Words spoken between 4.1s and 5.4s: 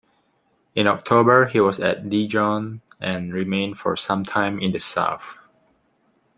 time in the south.